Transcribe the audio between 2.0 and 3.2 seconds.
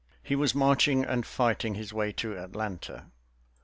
to Atlanta.